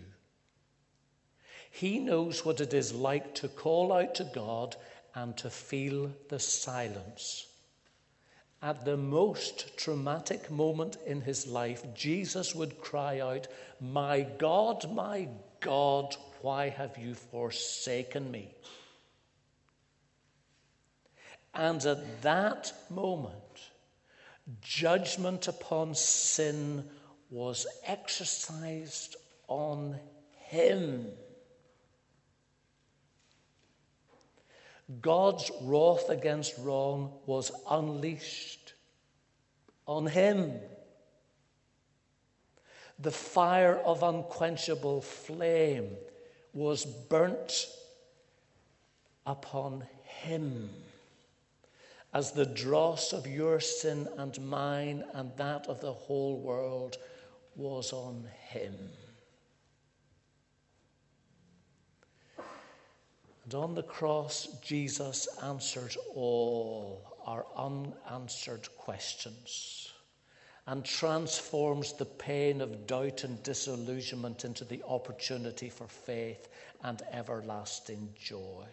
He 1.69 1.99
knows 1.99 2.45
what 2.45 2.61
it 2.61 2.73
is 2.73 2.93
like 2.93 3.35
to 3.35 3.49
call 3.49 3.91
out 3.91 4.15
to 4.15 4.23
God 4.23 4.77
and 5.13 5.35
to 5.35 5.49
feel 5.49 6.13
the 6.29 6.39
silence. 6.39 7.45
At 8.61 8.85
the 8.85 8.95
most 8.95 9.77
traumatic 9.77 10.49
moment 10.49 10.95
in 11.05 11.19
his 11.19 11.45
life, 11.45 11.83
Jesus 11.93 12.55
would 12.55 12.79
cry 12.79 13.19
out, 13.19 13.49
My 13.81 14.21
God, 14.37 14.89
my 14.93 15.27
God, 15.59 16.15
why 16.41 16.69
have 16.69 16.97
you 16.97 17.15
forsaken 17.15 18.31
me? 18.31 18.55
And 21.53 21.85
at 21.85 22.21
that 22.21 22.71
moment, 22.89 23.33
judgment 24.61 25.47
upon 25.47 25.95
sin 25.95 26.83
was 27.29 27.67
exercised 27.85 29.15
on 29.47 29.99
him. 30.37 31.07
God's 35.01 35.51
wrath 35.61 36.09
against 36.09 36.57
wrong 36.57 37.13
was 37.27 37.51
unleashed 37.69 38.73
on 39.85 40.07
him. 40.07 40.53
The 42.97 43.11
fire 43.11 43.77
of 43.77 44.01
unquenchable 44.01 45.01
flame 45.01 45.95
was 46.53 46.85
burnt 46.85 47.67
upon 49.25 49.85
him 50.03 50.69
as 52.13 52.31
the 52.31 52.45
dross 52.45 53.13
of 53.13 53.27
your 53.27 53.59
sin 53.59 54.07
and 54.17 54.39
mine 54.41 55.03
and 55.13 55.31
that 55.37 55.67
of 55.67 55.79
the 55.79 55.93
whole 55.93 56.39
world 56.39 56.97
was 57.55 57.93
on 57.93 58.27
him. 58.47 58.75
And 63.43 63.53
on 63.53 63.75
the 63.75 63.83
cross, 63.83 64.59
Jesus 64.61 65.27
answered 65.43 65.95
all 66.13 67.17
our 67.25 67.45
unanswered 67.55 68.67
questions 68.77 69.91
and 70.67 70.85
transforms 70.85 71.93
the 71.93 72.05
pain 72.05 72.61
of 72.61 72.85
doubt 72.85 73.23
and 73.23 73.41
disillusionment 73.41 74.45
into 74.45 74.63
the 74.65 74.83
opportunity 74.87 75.67
for 75.67 75.87
faith 75.87 76.47
and 76.83 77.01
everlasting 77.11 78.09
joy. 78.15 78.65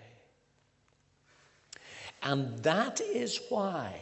And 2.23 2.59
that 2.61 3.01
is 3.01 3.41
why 3.49 4.01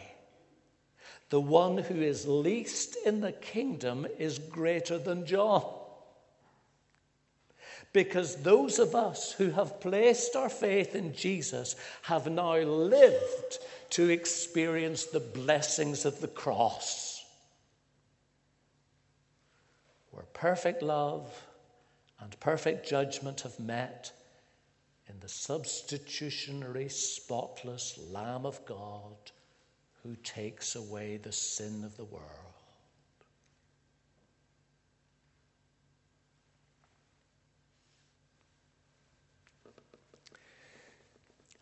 the 1.30 1.40
one 1.40 1.78
who 1.78 2.00
is 2.00 2.26
least 2.28 2.96
in 3.04 3.20
the 3.20 3.32
kingdom 3.32 4.06
is 4.18 4.38
greater 4.38 4.98
than 4.98 5.26
John. 5.26 5.64
Because 7.92 8.36
those 8.36 8.78
of 8.78 8.94
us 8.94 9.32
who 9.32 9.50
have 9.50 9.80
placed 9.80 10.36
our 10.36 10.48
faith 10.48 10.94
in 10.94 11.14
Jesus 11.14 11.76
have 12.02 12.28
now 12.28 12.58
lived 12.58 13.58
to 13.90 14.10
experience 14.10 15.04
the 15.04 15.20
blessings 15.20 16.04
of 16.04 16.20
the 16.20 16.28
cross, 16.28 17.24
where 20.10 20.26
perfect 20.32 20.82
love 20.82 21.46
and 22.20 22.38
perfect 22.40 22.88
judgment 22.88 23.42
have 23.42 23.58
met 23.60 24.12
in 25.08 25.20
the 25.20 25.28
substitutionary, 25.28 26.88
spotless 26.88 27.98
Lamb 28.10 28.46
of 28.46 28.64
God 28.64 29.16
who 30.02 30.16
takes 30.22 30.76
away 30.76 31.16
the 31.16 31.32
sin 31.32 31.84
of 31.84 31.96
the 31.96 32.04
world. 32.04 32.24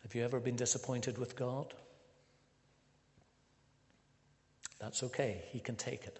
Have 0.01 0.13
you 0.13 0.23
ever 0.23 0.39
been 0.39 0.55
disappointed 0.55 1.17
with 1.17 1.35
God? 1.35 1.73
That's 4.79 5.01
okay, 5.03 5.45
He 5.49 5.59
can 5.59 5.75
take 5.75 6.05
it. 6.05 6.19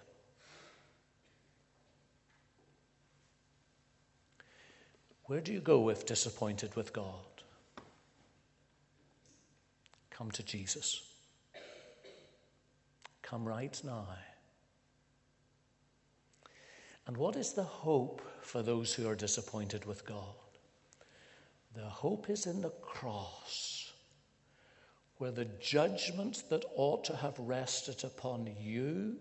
Where 5.26 5.40
do 5.40 5.52
you 5.52 5.60
go 5.60 5.88
if 5.88 6.04
disappointed 6.04 6.76
with 6.76 6.92
God? 6.92 7.24
Come 10.10 10.30
to 10.32 10.42
Jesus. 10.42 11.02
Come 13.22 13.48
right 13.48 13.80
now. 13.84 14.06
And 17.06 17.16
what 17.16 17.36
is 17.36 17.52
the 17.52 17.64
hope 17.64 18.22
for 18.42 18.62
those 18.62 18.92
who 18.92 19.08
are 19.08 19.14
disappointed 19.14 19.86
with 19.86 20.06
God? 20.06 20.34
The 21.74 21.88
hope 21.88 22.28
is 22.30 22.46
in 22.46 22.60
the 22.60 22.70
cross, 22.82 23.92
where 25.16 25.32
the 25.32 25.46
judgment 25.58 26.44
that 26.50 26.64
ought 26.76 27.02
to 27.04 27.16
have 27.16 27.38
rested 27.38 28.04
upon 28.04 28.54
you 28.60 29.16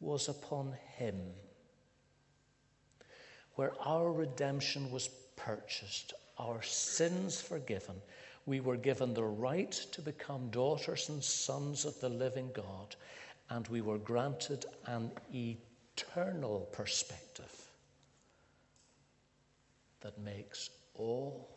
was 0.00 0.28
upon 0.28 0.74
Him, 0.96 1.20
where 3.54 3.72
our 3.80 4.10
redemption 4.10 4.90
was 4.90 5.08
purchased, 5.36 6.14
our 6.38 6.62
sins 6.62 7.40
forgiven. 7.40 7.96
We 8.46 8.60
were 8.60 8.76
given 8.76 9.14
the 9.14 9.24
right 9.24 9.72
to 9.92 10.00
become 10.00 10.50
daughters 10.50 11.08
and 11.08 11.22
sons 11.22 11.84
of 11.84 11.98
the 12.00 12.08
living 12.08 12.50
God, 12.54 12.96
and 13.50 13.66
we 13.68 13.80
were 13.80 13.98
granted 13.98 14.66
an 14.86 15.10
eternal 15.34 16.68
perspective 16.72 17.66
that 20.00 20.18
makes 20.18 20.70
all 20.94 21.48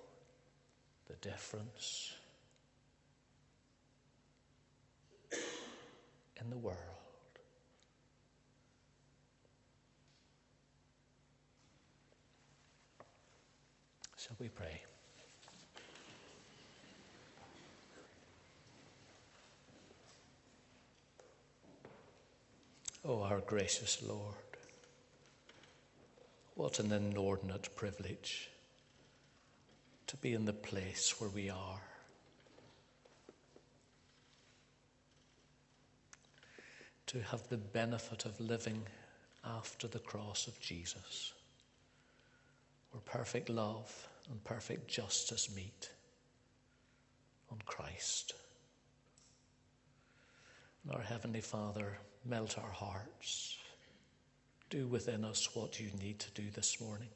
the 1.07 1.15
difference 1.15 2.13
in 5.31 6.49
the 6.49 6.57
world. 6.57 6.98
Shall 14.29 14.37
we 14.39 14.49
pray? 14.49 14.83
Oh, 23.03 23.23
our 23.23 23.39
gracious 23.39 24.03
Lord, 24.07 24.35
what 26.53 26.77
an 26.77 26.91
inordinate 26.91 27.75
privilege 27.75 28.51
to 30.05 30.17
be 30.17 30.33
in 30.33 30.45
the 30.45 30.53
place 30.53 31.19
where 31.19 31.31
we 31.31 31.49
are. 31.49 31.81
To 37.07 37.19
have 37.23 37.49
the 37.49 37.57
benefit 37.57 38.25
of 38.25 38.39
living 38.39 38.83
after 39.43 39.87
the 39.87 39.97
cross 39.97 40.45
of 40.45 40.59
Jesus, 40.59 41.33
where 42.91 43.01
perfect 43.01 43.49
love 43.49 44.07
and 44.29 44.43
perfect 44.43 44.87
justice 44.87 45.53
meet 45.55 45.89
on 47.51 47.57
Christ. 47.65 48.33
And 50.83 50.93
our 50.93 51.01
Heavenly 51.01 51.41
Father, 51.41 51.97
melt 52.25 52.57
our 52.57 52.71
hearts. 52.71 53.57
Do 54.69 54.87
within 54.87 55.25
us 55.25 55.55
what 55.55 55.79
you 55.79 55.89
need 55.99 56.19
to 56.19 56.31
do 56.31 56.49
this 56.53 56.79
morning. 56.79 57.09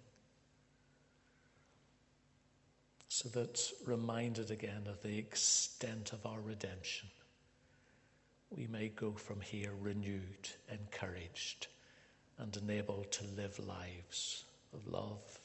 So 3.10 3.30
that, 3.30 3.62
reminded 3.86 4.50
again 4.50 4.88
of 4.88 5.04
the 5.04 5.20
extent 5.20 6.14
of 6.14 6.26
our 6.26 6.42
redemption, 6.42 7.10
we 8.50 8.66
may 8.68 8.90
go 8.90 9.12
from 9.12 9.40
here 9.40 9.72
renewed, 9.80 10.50
encouraged, 10.72 11.68
and 12.40 12.56
enabled 12.58 13.12
to 13.12 13.24
live 13.36 13.60
lives 13.60 14.46
of 14.74 14.88
love 14.88 15.40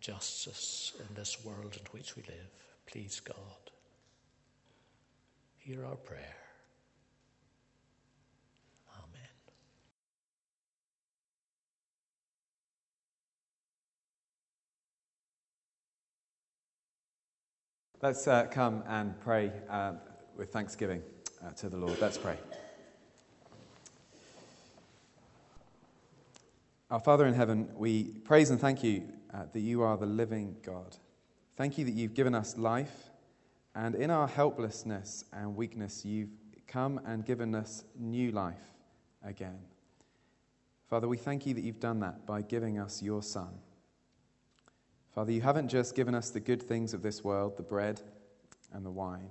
justice 0.00 0.92
in 0.98 1.14
this 1.14 1.44
world 1.44 1.76
in 1.76 1.84
which 1.90 2.16
we 2.16 2.22
live. 2.22 2.48
Please, 2.86 3.20
God, 3.20 3.36
hear 5.58 5.84
our 5.84 5.96
prayer. 5.96 6.36
Amen. 8.96 9.28
Let's 18.02 18.26
uh, 18.26 18.46
come 18.46 18.82
and 18.88 19.18
pray 19.20 19.52
uh, 19.68 19.94
with 20.36 20.52
thanksgiving 20.52 21.02
uh, 21.44 21.50
to 21.52 21.68
the 21.68 21.76
Lord. 21.76 22.00
Let's 22.00 22.18
pray. 22.18 22.36
Our 26.90 27.00
Father 27.00 27.26
in 27.26 27.34
heaven, 27.34 27.68
we 27.76 28.04
praise 28.24 28.50
and 28.50 28.60
thank 28.60 28.82
you 28.82 29.04
uh, 29.32 29.44
that 29.52 29.60
you 29.60 29.82
are 29.82 29.96
the 29.96 30.06
living 30.06 30.56
God, 30.62 30.96
Thank 31.60 31.76
you 31.76 31.84
that 31.84 31.92
you've 31.92 32.14
given 32.14 32.34
us 32.34 32.56
life, 32.56 33.10
and 33.74 33.94
in 33.94 34.10
our 34.10 34.26
helplessness 34.26 35.26
and 35.30 35.54
weakness, 35.54 36.06
you've 36.06 36.30
come 36.66 36.98
and 37.04 37.22
given 37.22 37.54
us 37.54 37.84
new 37.98 38.32
life 38.32 38.72
again. 39.22 39.58
Father, 40.88 41.06
we 41.06 41.18
thank 41.18 41.44
you 41.44 41.52
that 41.52 41.62
you've 41.62 41.78
done 41.78 42.00
that 42.00 42.24
by 42.24 42.40
giving 42.40 42.78
us 42.78 43.02
your 43.02 43.22
Son. 43.22 43.58
Father, 45.14 45.32
you 45.32 45.42
haven't 45.42 45.68
just 45.68 45.94
given 45.94 46.14
us 46.14 46.30
the 46.30 46.40
good 46.40 46.62
things 46.62 46.94
of 46.94 47.02
this 47.02 47.22
world, 47.22 47.58
the 47.58 47.62
bread 47.62 48.00
and 48.72 48.86
the 48.86 48.90
wine, 48.90 49.28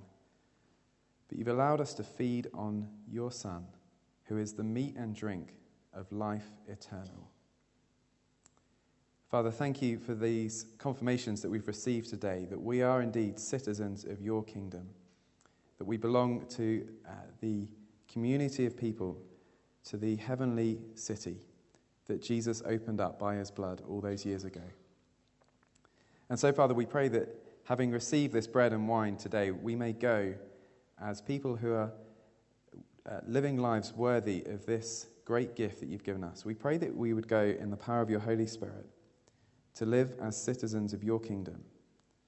but 1.29 1.39
you've 1.39 1.47
allowed 1.47 1.81
us 1.81 1.95
to 1.95 2.03
feed 2.03 2.47
on 2.53 2.87
your 3.11 3.31
Son, 3.31 3.65
who 4.25 4.37
is 4.37 4.53
the 4.53 4.63
meat 4.63 4.95
and 4.95 5.15
drink 5.15 5.55
of 5.95 6.11
life 6.11 6.51
eternal. 6.67 7.31
Father, 9.29 9.51
thank 9.51 9.79
you 9.79 9.99
for 9.99 10.15
these 10.15 10.65
confirmations 10.79 11.43
that 11.43 11.51
we've 11.51 11.67
received 11.67 12.09
today 12.09 12.47
that 12.49 12.59
we 12.59 12.81
are 12.81 13.03
indeed 13.03 13.37
citizens 13.37 14.03
of 14.03 14.19
your 14.19 14.43
kingdom, 14.43 14.89
that 15.77 15.85
we 15.85 15.97
belong 15.97 16.47
to 16.47 16.87
uh, 17.07 17.11
the 17.39 17.67
community 18.11 18.65
of 18.65 18.75
people, 18.75 19.21
to 19.83 19.97
the 19.97 20.15
heavenly 20.15 20.79
city 20.95 21.37
that 22.07 22.23
Jesus 22.23 22.63
opened 22.65 22.99
up 22.99 23.19
by 23.19 23.35
his 23.35 23.51
blood 23.51 23.83
all 23.87 24.01
those 24.01 24.25
years 24.25 24.45
ago. 24.45 24.63
And 26.31 26.39
so, 26.39 26.51
Father, 26.51 26.73
we 26.73 26.87
pray 26.87 27.07
that 27.09 27.29
having 27.65 27.91
received 27.91 28.33
this 28.33 28.47
bread 28.47 28.73
and 28.73 28.87
wine 28.87 29.15
today, 29.15 29.51
we 29.51 29.75
may 29.75 29.93
go 29.93 30.33
as 30.99 31.21
people 31.21 31.55
who 31.55 31.73
are 31.73 31.91
uh, 33.07 33.19
living 33.27 33.57
lives 33.57 33.93
worthy 33.93 34.43
of 34.45 34.65
this 34.65 35.05
great 35.23 35.55
gift 35.55 35.81
that 35.81 35.89
you've 35.89 36.03
given 36.03 36.23
us. 36.23 36.45
We 36.45 36.55
pray 36.55 36.77
that 36.77 36.95
we 36.95 37.13
would 37.13 37.27
go 37.27 37.43
in 37.43 37.69
the 37.69 37.77
power 37.77 38.01
of 38.01 38.09
your 38.09 38.21
Holy 38.21 38.47
Spirit 38.47 38.87
to 39.75 39.85
live 39.85 40.15
as 40.21 40.41
citizens 40.41 40.93
of 40.93 41.03
your 41.03 41.19
kingdom, 41.19 41.63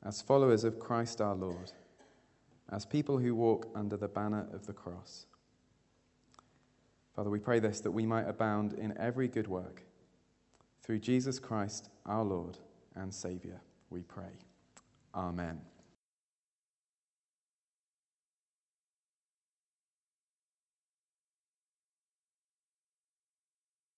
as 0.04 0.21
followers 0.21 0.63
of 0.63 0.80
Christ 0.80 1.21
our 1.21 1.36
Lord, 1.36 1.71
as 2.71 2.86
people 2.86 3.17
who 3.17 3.36
walk 3.36 3.67
under 3.75 3.97
the 3.97 4.08
banner 4.08 4.47
of 4.54 4.65
the 4.65 4.73
cross. 4.73 5.25
Father, 7.15 7.30
we 7.30 7.39
pray 7.39 7.60
this 7.60 7.82
that 7.82 7.91
we 7.91 8.06
might 8.06 8.27
abound 8.27 8.73
in 8.73 8.97
every 8.97 9.27
good 9.27 9.47
work. 9.47 9.84
Through 10.82 10.99
Jesus 10.99 11.39
Christ 11.39 11.89
our 12.06 12.23
Lord 12.23 12.58
and 12.95 13.13
Saviour, 13.13 13.62
we 13.89 14.01
pray. 14.01 14.39
Amen. 15.13 15.62